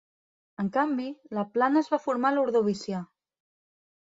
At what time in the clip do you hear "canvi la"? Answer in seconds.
0.77-1.43